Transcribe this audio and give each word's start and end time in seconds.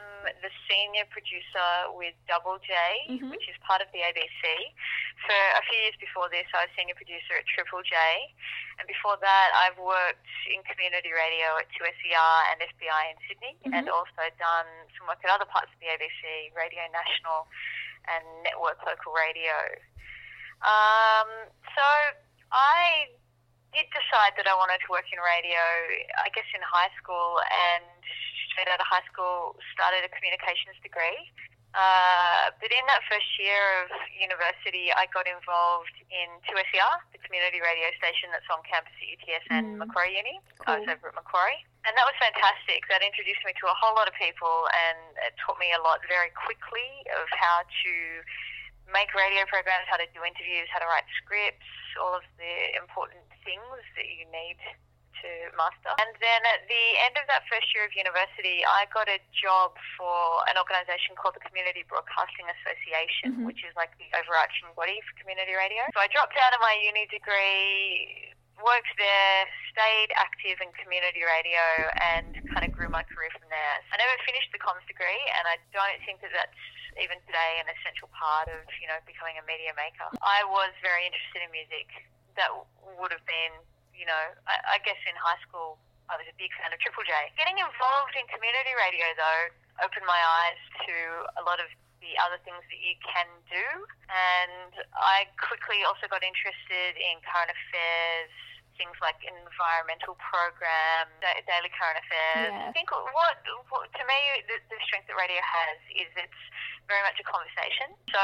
am 0.00 0.32
the 0.42 0.50
senior 0.68 1.04
producer 1.06 1.92
with 1.92 2.14
Double 2.26 2.58
J, 2.58 2.72
Mhm. 3.08 3.30
which 3.30 3.48
is 3.48 3.56
part 3.58 3.82
of 3.82 3.90
the 3.92 4.02
ABC. 4.02 4.74
For 5.26 5.32
a 5.32 5.62
few 5.62 5.78
years 5.78 5.96
before 5.96 6.28
this, 6.28 6.46
I 6.54 6.64
was 6.64 6.70
senior 6.76 6.94
producer 6.94 7.36
at 7.36 7.46
Triple 7.46 7.82
J. 7.82 8.34
And 8.78 8.88
before 8.88 9.16
that, 9.18 9.50
I've 9.54 9.78
worked 9.78 10.26
in 10.48 10.62
community 10.64 11.12
radio 11.12 11.56
at 11.58 11.68
2SER 11.72 12.52
and 12.52 12.62
FBI 12.62 13.10
in 13.10 13.16
Sydney, 13.28 13.56
and 13.64 13.86
Mhm. 13.86 13.92
also 13.92 14.30
done 14.38 14.88
some 14.96 15.06
work 15.06 15.22
at 15.24 15.30
other 15.30 15.44
parts 15.44 15.72
of 15.72 15.78
the 15.80 15.88
ABC, 15.88 16.50
Radio 16.54 16.86
National 16.88 17.48
and 18.08 18.42
Network 18.42 18.82
Local 18.84 19.12
Radio. 19.12 19.54
Um, 20.62 21.28
so 21.76 21.84
I 22.52 23.08
did 23.72 23.88
decide 23.90 24.34
that 24.36 24.48
I 24.48 24.54
wanted 24.54 24.80
to 24.80 24.88
work 24.88 25.06
in 25.12 25.20
radio, 25.20 25.60
I 26.18 26.28
guess 26.34 26.46
in 26.54 26.62
high 26.62 26.90
school, 26.96 27.40
and 27.40 27.84
straight 28.50 28.68
out 28.68 28.82
of 28.82 28.86
high 28.90 29.04
school 29.10 29.56
started 29.72 30.02
a 30.04 30.10
communications 30.12 30.76
degree. 30.82 31.30
Uh, 31.70 32.50
but 32.58 32.66
in 32.74 32.82
that 32.90 32.98
first 33.06 33.30
year 33.38 33.62
of 33.86 33.94
university, 34.18 34.90
I 34.90 35.06
got 35.14 35.30
involved 35.30 35.94
in 36.10 36.26
2SER, 36.50 36.94
the 37.14 37.22
community 37.22 37.62
radio 37.62 37.94
station 37.94 38.26
that's 38.34 38.50
on 38.50 38.58
campus 38.66 38.90
at 38.98 39.06
UTS 39.06 39.46
and 39.54 39.78
Mm. 39.78 39.86
Macquarie 39.86 40.18
Uni. 40.18 40.42
I 40.66 40.82
was 40.82 40.88
over 40.90 41.14
at 41.14 41.14
Macquarie. 41.14 41.62
And 41.86 41.94
that 41.94 42.02
was 42.10 42.18
fantastic. 42.18 42.90
That 42.90 43.06
introduced 43.06 43.46
me 43.46 43.54
to 43.54 43.64
a 43.70 43.76
whole 43.78 43.94
lot 43.94 44.10
of 44.10 44.14
people 44.18 44.66
and 44.90 45.14
it 45.30 45.38
taught 45.38 45.62
me 45.62 45.70
a 45.70 45.78
lot 45.80 46.02
very 46.10 46.34
quickly 46.34 47.06
of 47.14 47.30
how 47.38 47.62
to 47.62 47.92
make 48.90 49.14
radio 49.14 49.46
programs, 49.46 49.86
how 49.86 49.96
to 50.02 50.10
do 50.10 50.26
interviews, 50.26 50.66
how 50.74 50.82
to 50.82 50.90
write 50.90 51.06
scripts, 51.22 51.70
all 52.02 52.18
of 52.18 52.26
the 52.34 52.74
important 52.74 53.22
things 53.46 53.78
that 53.94 54.10
you 54.10 54.26
need 54.34 54.58
to 55.22 55.30
master. 55.56 55.92
And 56.00 56.12
then 56.20 56.40
at 56.48 56.64
the 56.68 56.84
end 57.04 57.16
of 57.20 57.26
that 57.28 57.44
first 57.48 57.68
year 57.74 57.84
of 57.84 57.92
university, 57.94 58.64
I 58.64 58.86
got 58.92 59.08
a 59.08 59.20
job 59.32 59.76
for 59.96 60.44
an 60.48 60.56
organisation 60.56 61.16
called 61.16 61.36
the 61.36 61.44
Community 61.44 61.84
Broadcasting 61.84 62.48
Association, 62.48 63.40
Mhm. 63.40 63.46
which 63.46 63.64
is 63.64 63.74
like 63.76 63.92
the 63.98 64.08
overarching 64.16 64.72
body 64.74 65.00
for 65.02 65.12
community 65.20 65.54
radio. 65.54 65.84
So 65.94 66.00
I 66.00 66.08
dropped 66.08 66.36
out 66.36 66.52
of 66.54 66.60
my 66.60 66.72
uni 66.74 67.06
degree, 67.06 68.32
worked 68.60 68.92
there, 68.98 69.48
stayed 69.72 70.12
active 70.16 70.60
in 70.60 70.72
community 70.76 71.24
radio, 71.24 71.64
and 72.12 72.36
kind 72.52 72.64
of 72.64 72.72
grew 72.72 72.88
my 72.88 73.02
career 73.04 73.30
from 73.30 73.48
there. 73.48 73.76
I 73.92 73.96
never 73.96 74.16
finished 74.24 74.52
the 74.52 74.58
comms 74.58 74.84
degree, 74.86 75.24
and 75.38 75.48
I 75.48 75.56
don't 75.72 76.00
think 76.04 76.20
that 76.20 76.32
that's 76.32 76.60
even 77.00 77.20
today 77.24 77.60
an 77.60 77.68
essential 77.68 78.08
part 78.08 78.48
of 78.48 78.60
you 78.80 78.88
know 78.88 78.98
becoming 79.06 79.38
a 79.38 79.42
media 79.42 79.72
maker. 79.74 80.08
I 80.20 80.44
was 80.44 80.72
very 80.82 81.06
interested 81.06 81.42
in 81.42 81.50
music. 81.50 81.88
That 82.36 82.50
would 82.98 83.12
have 83.12 83.24
been 83.24 83.52
you 84.00 84.08
know 84.08 84.24
I, 84.48 84.80
I 84.80 84.82
guess 84.82 84.96
in 85.04 85.12
high 85.20 85.36
school 85.44 85.76
I 86.08 86.16
was 86.16 86.26
a 86.26 86.34
big 86.40 86.50
fan 86.58 86.72
of 86.72 86.80
Triple 86.80 87.04
J. 87.06 87.12
Getting 87.36 87.60
involved 87.60 88.16
in 88.16 88.24
community 88.32 88.72
radio 88.74 89.06
though 89.14 89.44
opened 89.84 90.08
my 90.08 90.18
eyes 90.18 90.60
to 90.88 90.94
a 91.38 91.42
lot 91.44 91.60
of 91.60 91.68
the 92.00 92.16
other 92.24 92.40
things 92.48 92.64
that 92.72 92.80
you 92.80 92.96
can 93.04 93.28
do, 93.52 93.66
and 94.08 94.72
I 94.96 95.28
quickly 95.36 95.84
also 95.84 96.08
got 96.08 96.24
interested 96.24 96.96
in 96.96 97.20
current 97.28 97.52
affairs. 97.52 98.32
Things 98.80 98.96
like 99.04 99.20
environmental 99.20 100.16
programs, 100.16 101.12
daily 101.20 101.68
current 101.76 102.00
affairs. 102.00 102.48
Yeah. 102.48 102.64
I 102.64 102.72
think 102.72 102.88
what, 102.88 103.12
what 103.12 103.92
to 103.92 104.02
me 104.08 104.18
the, 104.48 104.56
the 104.72 104.80
strength 104.88 105.04
that 105.12 105.20
radio 105.20 105.36
has 105.44 105.76
is 105.92 106.08
it's 106.16 106.42
very 106.88 107.02
much 107.06 107.18
a 107.20 107.26
conversation. 107.26 107.92
So 108.12 108.22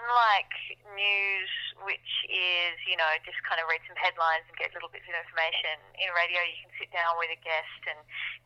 unlike 0.00 0.52
news, 0.94 1.50
which 1.84 2.10
is 2.30 2.74
you 2.88 2.96
know 2.96 3.06
just 3.26 3.36
kind 3.44 3.60
of 3.60 3.66
read 3.68 3.82
some 3.88 3.96
headlines 3.98 4.46
and 4.48 4.56
get 4.56 4.72
little 4.72 4.88
bits 4.92 5.06
of 5.08 5.14
information, 5.16 5.76
in 6.00 6.08
radio 6.16 6.40
you 6.44 6.56
can 6.62 6.72
sit 6.80 6.88
down 6.94 7.16
with 7.20 7.30
a 7.34 7.40
guest 7.42 7.80
and 7.90 7.98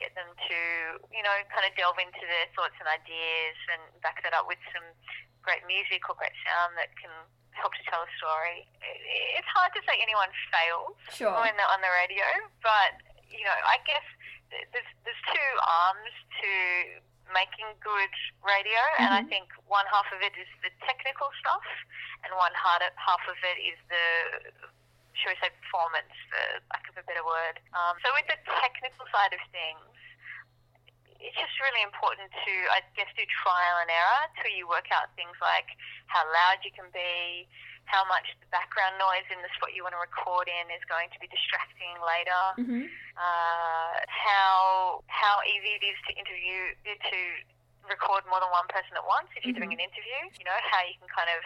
get 0.00 0.14
them 0.14 0.28
to 0.48 0.58
you 1.12 1.22
know 1.24 1.36
kind 1.52 1.66
of 1.68 1.72
delve 1.76 1.98
into 2.00 2.22
their 2.24 2.48
thoughts 2.56 2.76
and 2.80 2.88
ideas 2.88 3.56
and 3.74 3.82
back 4.04 4.20
that 4.24 4.32
up 4.36 4.46
with 4.48 4.60
some 4.72 4.84
great 5.44 5.64
music 5.68 6.04
or 6.10 6.14
great 6.18 6.34
sound 6.44 6.76
that 6.76 6.92
can 7.00 7.12
help 7.56 7.74
to 7.74 7.82
tell 7.90 8.04
a 8.06 8.10
story. 8.22 8.64
It's 9.34 9.48
hard 9.50 9.74
to 9.74 9.82
say 9.82 9.98
anyone 9.98 10.30
fails 10.52 10.94
Sure. 11.10 11.34
when 11.42 11.56
they're 11.58 11.72
on 11.74 11.82
the 11.82 11.90
radio, 11.90 12.24
but 12.62 13.00
you 13.28 13.42
know, 13.44 13.58
I 13.66 13.76
guess 13.84 14.04
there's 14.72 14.88
there's 15.04 15.22
two 15.28 15.50
arms 15.60 16.12
to 16.40 16.50
making 17.32 17.66
good 17.80 18.14
radio, 18.42 18.80
and 18.98 19.14
I 19.14 19.22
Mhm. 19.22 19.28
think 19.28 19.52
one 19.66 19.86
half 19.86 20.10
of 20.12 20.22
it 20.22 20.36
is 20.36 20.48
the 20.62 20.70
technical 20.86 21.30
stuff, 21.40 21.66
and 22.24 22.34
one 22.36 22.54
half 22.54 23.28
of 23.28 23.38
it 23.44 23.58
is 23.58 23.78
the 23.88 24.06
shall 25.14 25.34
we 25.34 25.38
say 25.42 25.50
performance, 25.50 26.14
for 26.30 26.62
lack 26.70 26.88
of 26.88 26.96
a 26.96 27.02
better 27.02 27.24
word. 27.24 27.58
Um, 27.74 27.98
so 28.04 28.12
with 28.14 28.26
the 28.30 28.38
technical 28.62 29.04
side 29.10 29.34
of 29.34 29.40
things, 29.50 29.82
it's 31.18 31.34
just 31.34 31.58
really 31.58 31.82
important 31.82 32.30
to, 32.30 32.54
I 32.70 32.80
guess, 32.94 33.10
do 33.18 33.26
trial 33.42 33.82
and 33.82 33.90
error 33.90 34.30
till 34.38 34.54
you 34.54 34.70
work 34.70 34.86
out 34.94 35.10
things 35.18 35.34
like 35.42 35.66
how 36.06 36.22
loud 36.22 36.62
you 36.62 36.70
can 36.70 36.86
be, 36.94 37.48
how 37.88 38.04
much 38.04 38.36
the 38.44 38.48
background 38.52 39.00
noise 39.00 39.24
in 39.32 39.40
the 39.40 39.48
spot 39.56 39.72
you 39.72 39.80
want 39.82 39.96
to 39.96 40.02
record 40.04 40.44
in 40.46 40.68
is 40.68 40.84
going 40.84 41.08
to 41.10 41.18
be 41.18 41.28
distracting 41.32 41.96
later, 42.04 42.44
hmm 42.60 42.84
uh, 43.18 43.92
how 44.06 45.02
how 45.10 45.42
easy 45.42 45.74
it 45.74 45.82
is 45.82 45.98
to 46.06 46.12
interview 46.14 46.70
to 46.86 47.18
record 47.90 48.22
more 48.30 48.38
than 48.38 48.52
one 48.52 48.68
person 48.70 48.92
at 48.94 49.02
once 49.08 49.26
if 49.34 49.42
you're 49.42 49.56
doing 49.56 49.72
Mhm. 49.74 49.80
an 49.80 49.88
interview. 49.90 50.20
You 50.38 50.44
know 50.44 50.60
how 50.70 50.84
you 50.84 50.94
can 51.00 51.08
kind 51.08 51.30
of 51.32 51.40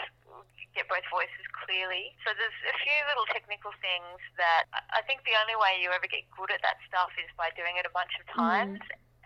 get 0.74 0.88
both 0.88 1.04
voices 1.08 1.46
clearly. 1.64 2.12
So 2.26 2.34
there's 2.34 2.58
a 2.74 2.76
few 2.82 2.98
little 3.06 3.24
technical 3.26 3.72
things 3.80 4.18
that 4.36 4.64
I- 4.72 4.98
I 4.98 5.02
think 5.02 5.22
the 5.24 5.36
only 5.36 5.54
way 5.56 5.80
you 5.80 5.92
ever 5.92 6.06
get 6.08 6.28
good 6.32 6.50
at 6.50 6.60
that 6.62 6.78
stuff 6.88 7.16
is 7.18 7.30
by 7.36 7.50
doing 7.50 7.76
it 7.76 7.86
a 7.86 7.90
bunch 7.90 8.18
of 8.18 8.26
times. 8.26 8.80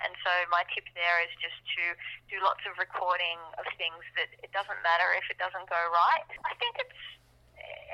And 0.04 0.12
so 0.24 0.30
my 0.52 0.62
tip 0.76 0.84
there 0.92 1.18
is 1.24 1.32
just 1.40 1.56
to 1.80 1.82
do 2.28 2.36
lots 2.44 2.60
of 2.68 2.76
recording 2.76 3.40
of 3.56 3.64
things 3.80 4.02
that 4.20 4.28
it 4.44 4.52
doesn't 4.52 4.80
matter 4.84 5.08
if 5.16 5.24
it 5.32 5.38
doesn't 5.40 5.66
go 5.68 5.80
right. 5.92 6.28
I 6.44 6.52
think 6.60 6.76
it's 6.80 7.00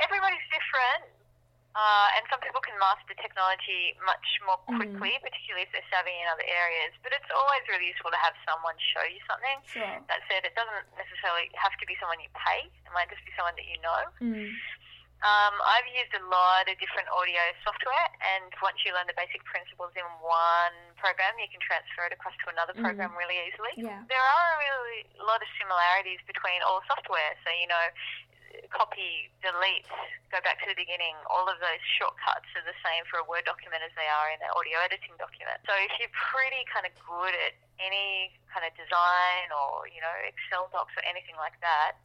everybody's 0.02 0.44
different. 0.50 1.08
Uh, 1.72 2.12
and 2.20 2.28
some 2.28 2.36
people 2.44 2.60
can 2.60 2.76
master 2.76 3.16
technology 3.16 3.96
much 4.04 4.20
more 4.44 4.60
Mm. 4.68 4.76
quickly, 4.76 5.16
particularly 5.24 5.64
if 5.64 5.72
they're 5.72 5.88
savvy 5.88 6.12
in 6.12 6.28
other 6.28 6.44
areas. 6.44 6.92
But 7.00 7.16
it's 7.16 7.30
always 7.32 7.64
really 7.64 7.88
useful 7.88 8.12
to 8.12 8.20
have 8.20 8.36
someone 8.44 8.76
show 8.92 9.00
you 9.08 9.16
something. 9.24 9.56
Sure. 9.64 9.96
That 10.04 10.20
said, 10.28 10.44
it 10.44 10.52
doesn't 10.52 10.84
necessarily 11.00 11.48
have 11.56 11.72
to 11.80 11.86
be 11.88 11.96
someone 11.96 12.20
you 12.20 12.28
pay. 12.36 12.68
It 12.68 12.92
might 12.92 13.08
just 13.08 13.24
be 13.24 13.32
someone 13.40 13.56
that 13.56 13.64
you 13.64 13.80
know. 13.80 14.02
Mm. 14.20 14.52
Um, 15.22 15.54
I've 15.62 15.86
used 15.86 16.10
a 16.18 16.24
lot 16.26 16.66
of 16.66 16.74
different 16.82 17.06
audio 17.14 17.38
software, 17.62 18.08
and 18.34 18.50
once 18.58 18.82
you 18.82 18.90
learn 18.90 19.06
the 19.06 19.14
basic 19.14 19.38
principles 19.46 19.94
in 19.94 20.02
one 20.18 20.74
program, 20.98 21.38
you 21.38 21.46
can 21.46 21.62
transfer 21.62 22.10
it 22.10 22.12
across 22.12 22.34
to 22.42 22.50
another 22.50 22.74
Mhm. 22.74 22.82
program 22.82 23.14
really 23.14 23.38
easily. 23.46 23.70
Yeah. 23.78 24.02
There 24.10 24.18
are 24.20 24.58
really 24.58 25.06
a 25.18 25.22
lot 25.22 25.40
of 25.40 25.48
similarities 25.58 26.20
between 26.26 26.60
all 26.62 26.82
software. 26.90 27.38
So, 27.44 27.50
you 27.50 27.68
know, 27.68 27.90
copy, 28.70 29.30
delete, 29.40 29.86
go 30.30 30.40
back 30.40 30.58
to 30.60 30.66
the 30.66 30.74
beginning, 30.74 31.16
all 31.26 31.48
of 31.48 31.58
those 31.60 31.80
shortcuts 31.96 32.48
are 32.56 32.62
the 32.62 32.74
same 32.84 33.04
for 33.06 33.18
a 33.18 33.24
Word 33.24 33.44
document 33.44 33.82
as 33.82 33.94
they 33.94 34.08
are 34.08 34.28
in 34.30 34.42
an 34.42 34.50
audio 34.50 34.80
editing 34.80 35.16
document. 35.16 35.60
So 35.66 35.72
if 35.74 35.98
you're 35.98 36.10
pretty 36.10 36.64
kind 36.64 36.84
of 36.84 36.92
good 37.06 37.34
at 37.46 37.54
any 37.78 38.36
kind 38.52 38.66
of 38.66 38.74
design 38.76 39.52
or, 39.52 39.86
you 39.88 40.00
know, 40.00 40.12
Excel 40.24 40.68
docs 40.68 40.96
or 40.96 41.04
anything 41.04 41.36
like 41.36 41.58
that, 41.60 41.96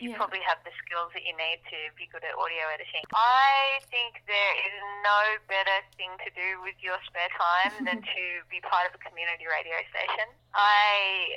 you 0.00 0.10
Yeah. 0.10 0.16
probably 0.16 0.40
have 0.44 0.60
the 0.64 0.72
skills 0.84 1.12
that 1.14 1.24
you 1.24 1.32
need 1.36 1.60
to 1.70 1.78
be 1.96 2.06
good 2.06 2.24
at 2.24 2.34
audio 2.36 2.68
editing. 2.68 3.02
I 3.14 3.80
think 3.90 4.20
there 4.26 4.54
is 4.66 4.76
no 5.02 5.38
better 5.48 5.80
thing 5.96 6.12
to 6.24 6.30
do 6.30 6.60
with 6.62 6.76
your 6.82 7.00
spare 7.08 7.28
time 7.36 7.72
than 7.88 8.02
to 8.02 8.24
be 8.50 8.60
part 8.60 8.86
of 8.88 8.94
a 8.94 9.00
community 9.00 9.46
radio 9.46 9.76
station. 9.88 10.28
I 10.52 11.32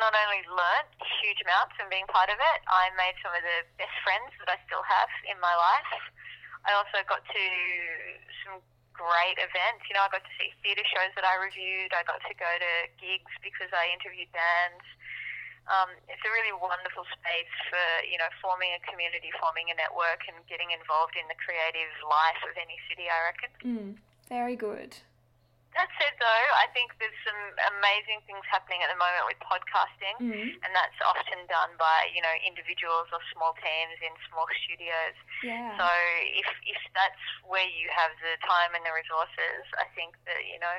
not 0.00 0.12
only 0.14 0.44
learnt 0.48 0.90
huge 1.22 1.40
amounts 1.42 1.76
from 1.76 1.88
being 1.88 2.06
part 2.08 2.28
of 2.28 2.36
it, 2.36 2.60
I 2.68 2.90
made 2.96 3.16
some 3.22 3.32
of 3.32 3.42
the 3.42 3.64
best 3.80 3.94
friends 4.04 4.32
that 4.40 4.48
I 4.52 4.58
still 4.66 4.82
have 4.82 5.10
in 5.28 5.38
my 5.40 5.54
life. 5.56 5.92
I 6.64 6.72
also 6.72 7.04
got 7.08 7.24
to 7.24 7.44
some 8.44 8.60
great 8.94 9.36
events. 9.36 9.84
You 9.90 9.94
know, 9.98 10.06
I 10.06 10.10
got 10.12 10.24
to 10.24 10.34
see 10.38 10.54
theatre 10.62 10.86
shows 10.88 11.12
that 11.18 11.24
I 11.26 11.36
reviewed. 11.36 11.92
I 11.92 12.04
got 12.06 12.22
to 12.24 12.34
go 12.36 12.48
to 12.48 12.72
gigs 12.96 13.32
because 13.42 13.68
I 13.74 13.90
interviewed 13.92 14.30
bands. 14.32 14.84
Um, 15.64 15.88
it's 16.12 16.20
a 16.20 16.32
really 16.32 16.52
wonderful 16.60 17.08
space 17.16 17.54
for 17.72 17.84
you 18.04 18.20
know 18.20 18.28
forming 18.44 18.76
a 18.76 18.80
community, 18.84 19.32
forming 19.40 19.72
a 19.72 19.76
network, 19.80 20.20
and 20.28 20.36
getting 20.44 20.70
involved 20.76 21.16
in 21.16 21.24
the 21.32 21.38
creative 21.40 21.92
life 22.04 22.40
of 22.44 22.52
any 22.60 22.76
city. 22.88 23.08
I 23.08 23.18
reckon. 23.32 23.50
Mm. 23.64 23.90
Very 24.28 24.56
good. 24.56 24.96
That 25.74 25.90
said, 25.98 26.14
though, 26.22 26.46
I 26.54 26.70
think 26.70 26.94
there's 27.02 27.18
some 27.26 27.42
amazing 27.74 28.22
things 28.30 28.46
happening 28.46 28.86
at 28.86 28.94
the 28.94 29.00
moment 29.00 29.26
with 29.26 29.40
podcasting, 29.42 30.14
Mm. 30.22 30.54
and 30.62 30.70
that's 30.70 30.94
often 31.02 31.42
done 31.50 31.74
by 31.80 32.06
you 32.14 32.22
know 32.22 32.30
individuals 32.46 33.10
or 33.10 33.18
small 33.34 33.58
teams 33.58 33.98
in 34.04 34.14
small 34.30 34.46
studios. 34.62 35.16
Yeah. 35.42 35.74
So 35.80 35.88
if 36.38 36.46
if 36.68 36.78
that's 36.94 37.24
where 37.42 37.66
you 37.66 37.90
have 37.90 38.12
the 38.22 38.38
time 38.46 38.76
and 38.78 38.86
the 38.86 38.94
resources, 38.94 39.66
I 39.80 39.88
think 39.98 40.14
that 40.30 40.44
you 40.46 40.60
know 40.62 40.76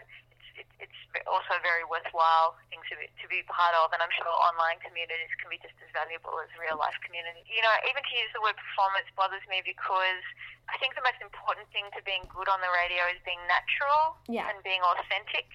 it, 0.56 0.68
it's 0.80 1.00
also 1.28 1.60
very 1.64 1.84
worthwhile 1.88 2.56
thing 2.72 2.80
to 2.92 2.96
be, 3.00 3.08
to 3.22 3.26
be 3.28 3.44
part 3.48 3.76
of. 3.84 3.92
And 3.92 4.00
I'm 4.00 4.12
sure 4.16 4.28
online 4.28 4.80
communities 4.84 5.32
can 5.40 5.52
be 5.52 5.60
just 5.60 5.76
as 5.84 5.90
valuable 5.92 6.36
as 6.44 6.50
real 6.60 6.80
life 6.80 6.96
communities. 7.04 7.44
You 7.48 7.62
know, 7.64 7.72
even 7.88 8.02
to 8.04 8.14
use 8.16 8.32
the 8.36 8.44
word 8.44 8.56
performance 8.58 9.08
bothers 9.16 9.44
me 9.52 9.60
because 9.64 10.24
I 10.72 10.76
think 10.80 10.96
the 10.96 11.06
most 11.06 11.20
important 11.22 11.68
thing 11.76 11.88
to 11.94 12.02
being 12.04 12.24
good 12.32 12.48
on 12.48 12.60
the 12.64 12.72
radio 12.72 13.04
is 13.12 13.20
being 13.28 13.42
natural 13.48 14.18
Yeah. 14.32 14.48
and 14.50 14.58
being 14.64 14.82
authentic. 14.82 15.48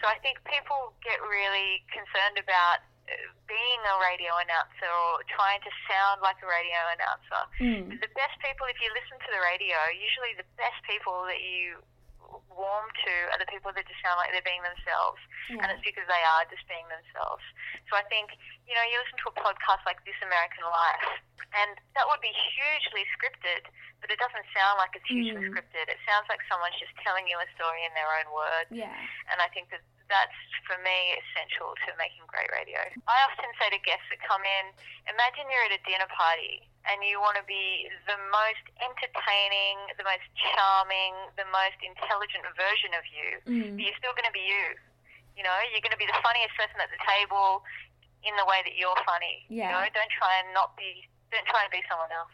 So 0.00 0.08
I 0.12 0.20
think 0.20 0.40
people 0.44 0.92
get 1.00 1.18
really 1.24 1.80
concerned 1.88 2.36
about 2.36 2.84
uh, 3.08 3.14
being 3.48 3.80
a 3.86 3.94
radio 4.02 4.34
announcer 4.36 4.90
or 4.90 5.24
trying 5.30 5.62
to 5.64 5.72
sound 5.88 6.20
like 6.20 6.36
a 6.44 6.48
radio 6.48 6.80
announcer. 6.92 7.42
Mm. 7.62 7.84
The 8.04 8.12
best 8.12 8.36
people, 8.44 8.68
if 8.68 8.76
you 8.82 8.92
listen 8.92 9.16
to 9.16 9.30
the 9.32 9.40
radio, 9.40 9.78
usually 9.96 10.36
the 10.36 10.44
best 10.60 10.76
people 10.84 11.24
that 11.30 11.40
you 11.40 11.80
warm 12.50 12.86
to 13.06 13.12
are 13.32 13.38
the 13.40 13.48
people 13.48 13.70
that 13.74 13.84
just 13.86 14.00
sound 14.02 14.16
like 14.18 14.32
they're 14.32 14.44
being 14.46 14.64
themselves. 14.64 15.20
And 15.46 15.70
it's 15.70 15.84
because 15.86 16.06
they 16.10 16.22
are 16.36 16.42
just 16.50 16.66
being 16.66 16.86
themselves. 16.90 17.44
So 17.86 17.94
I 17.94 18.02
think, 18.10 18.34
you 18.66 18.74
know, 18.74 18.82
you 18.90 18.98
listen 18.98 19.18
to 19.22 19.30
a 19.30 19.36
podcast 19.38 19.86
like 19.86 20.02
This 20.02 20.18
American 20.24 20.66
Life, 20.66 21.22
and 21.54 21.78
that 21.94 22.04
would 22.10 22.18
be 22.18 22.34
hugely 22.34 23.06
scripted, 23.14 23.62
but 24.02 24.10
it 24.10 24.18
doesn't 24.18 24.46
sound 24.50 24.82
like 24.82 24.92
it's 24.98 25.06
hugely 25.06 25.46
Mm. 25.46 25.54
scripted. 25.54 25.86
It 25.86 26.02
sounds 26.02 26.26
like 26.26 26.42
someone's 26.50 26.74
just 26.82 26.92
telling 27.06 27.30
you 27.30 27.38
a 27.38 27.46
story 27.54 27.86
in 27.86 27.94
their 27.94 28.10
own 28.18 28.28
words. 28.34 28.70
Yeah. 28.74 28.90
And 29.30 29.38
I 29.38 29.46
think 29.54 29.70
that 29.70 29.86
that's, 30.08 30.38
for 30.66 30.78
me, 30.82 31.14
essential 31.18 31.74
to 31.86 31.88
making 31.98 32.26
great 32.30 32.50
radio. 32.54 32.78
I 33.06 33.16
often 33.30 33.50
say 33.58 33.70
to 33.70 33.80
guests 33.82 34.06
that 34.10 34.22
come 34.22 34.42
in, 34.42 34.64
imagine 35.10 35.46
you're 35.50 35.66
at 35.66 35.74
a 35.74 35.82
dinner 35.86 36.08
party 36.10 36.66
and 36.86 37.02
you 37.02 37.18
want 37.18 37.34
to 37.38 37.46
be 37.46 37.90
the 38.06 38.18
most 38.30 38.62
entertaining, 38.78 39.76
the 39.98 40.06
most 40.06 40.26
charming, 40.38 41.14
the 41.34 41.46
most 41.50 41.78
intelligent 41.82 42.46
version 42.54 42.94
of 42.94 43.04
you. 43.10 43.28
But 43.42 43.52
Mm. 43.52 43.78
you're 43.82 43.98
still 43.98 44.14
going 44.14 44.28
to 44.30 44.34
be 44.36 44.46
you. 44.46 44.78
You 45.34 45.42
know, 45.44 45.54
you're 45.74 45.82
going 45.84 45.94
to 45.94 46.00
be 46.00 46.06
the 46.08 46.16
funniest 46.22 46.54
person 46.56 46.78
at 46.80 46.88
the 46.90 47.02
table 47.04 47.62
in 48.22 48.34
the 48.38 48.46
way 48.46 48.62
that 48.64 48.74
you're 48.78 48.96
funny. 49.04 49.44
You 49.50 49.66
Yeah. 49.66 49.74
know, 49.74 49.84
don't 49.92 50.10
try 50.14 50.38
and 50.42 50.54
not 50.54 50.74
be, 50.78 51.06
don't 51.30 51.46
try 51.46 51.62
and 51.66 51.70
be 51.70 51.82
someone 51.90 52.10
else. 52.14 52.32